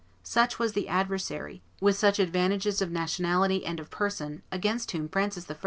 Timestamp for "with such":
1.79-2.17